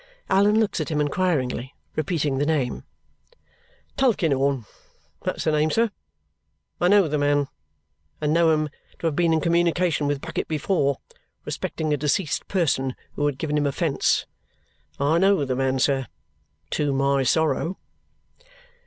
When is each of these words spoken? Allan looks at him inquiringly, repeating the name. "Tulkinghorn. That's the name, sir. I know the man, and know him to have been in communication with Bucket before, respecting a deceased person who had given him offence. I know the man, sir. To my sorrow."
Allan 0.31 0.59
looks 0.59 0.81
at 0.81 0.89
him 0.89 0.99
inquiringly, 0.99 1.75
repeating 1.95 2.39
the 2.39 2.45
name. 2.47 2.85
"Tulkinghorn. 3.97 4.65
That's 5.21 5.43
the 5.43 5.51
name, 5.51 5.69
sir. 5.69 5.91
I 6.79 6.87
know 6.87 7.07
the 7.07 7.19
man, 7.19 7.49
and 8.19 8.33
know 8.33 8.49
him 8.49 8.69
to 8.97 9.05
have 9.05 9.15
been 9.15 9.31
in 9.31 9.41
communication 9.41 10.07
with 10.07 10.19
Bucket 10.21 10.47
before, 10.47 10.97
respecting 11.45 11.93
a 11.93 11.97
deceased 11.97 12.47
person 12.47 12.95
who 13.13 13.27
had 13.27 13.37
given 13.37 13.59
him 13.59 13.67
offence. 13.67 14.25
I 14.99 15.19
know 15.19 15.45
the 15.45 15.55
man, 15.55 15.77
sir. 15.77 16.07
To 16.71 16.93
my 16.93 17.21
sorrow." 17.21 17.77